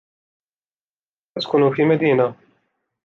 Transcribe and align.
أسكن 1.37 1.71
في 1.75 1.83
مدينة. 1.85 2.35